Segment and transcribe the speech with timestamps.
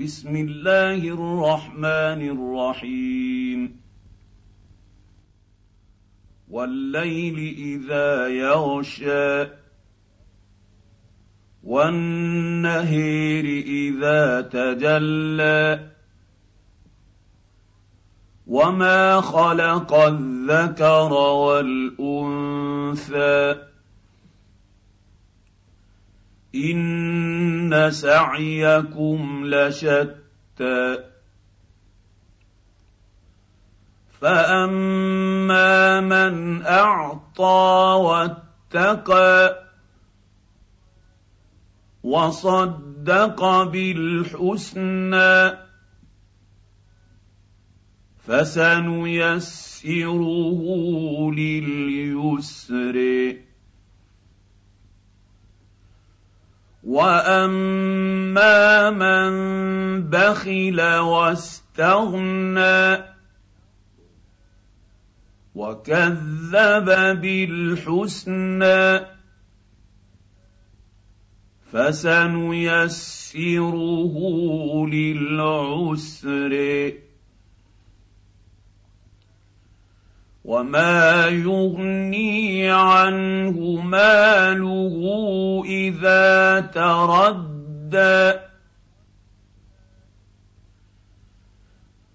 [0.00, 3.80] بسم الله الرحمن الرحيم.
[6.48, 9.46] والليل إذا يغشى
[11.64, 15.90] والنهير إذا تجلى
[18.46, 22.38] وما خلق الذكر والأنثى.
[27.72, 30.98] ان سعيكم لشتى
[34.20, 39.64] فاما من اعطى واتقى
[42.02, 45.58] وصدق بالحسنى
[48.26, 49.82] فسنيسره
[51.32, 52.97] لليسر
[56.84, 58.50] واما
[58.90, 59.30] من
[60.10, 62.38] بخل واستغنى
[65.54, 66.88] وكذب
[67.20, 69.00] بالحسنى
[71.72, 73.36] فسنيسره
[74.86, 76.52] للعسر
[80.44, 84.94] وما يغني عنه ماله
[85.66, 88.38] اذا تردى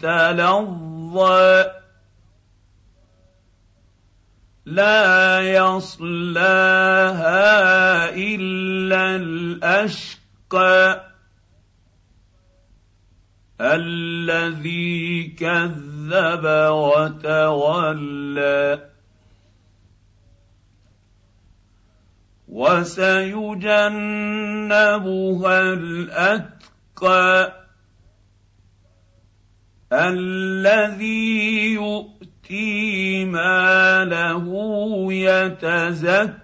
[0.00, 1.64] تلظى
[4.66, 6.54] لا يصلاها
[8.16, 11.02] إلا الأشقى
[13.60, 18.12] الذي كذب وتولى
[22.52, 23.72] وسيجنبها
[25.72, 27.52] الأتقى
[29.92, 34.46] الذي يؤتي ماله
[35.12, 36.36] يتزكى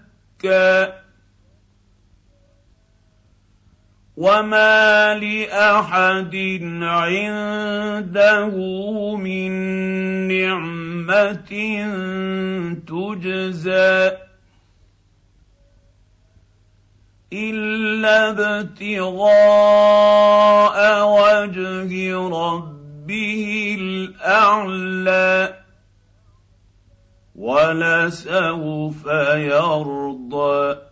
[4.16, 6.36] وما لأحد
[6.82, 8.54] عنده
[9.16, 9.52] من
[10.28, 11.52] نعمة
[12.86, 14.27] تجزى
[17.32, 19.28] الا ابتغاء
[21.04, 25.54] وجه ربه الاعلى
[27.36, 30.87] ولسوف يرضى